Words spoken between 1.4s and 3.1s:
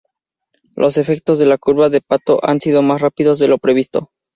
la curva de pato han sido más